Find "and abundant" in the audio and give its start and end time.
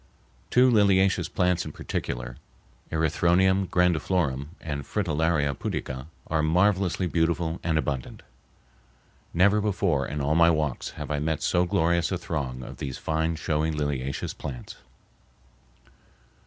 7.63-8.23